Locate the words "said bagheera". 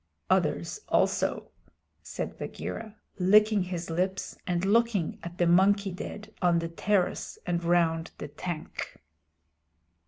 2.01-2.95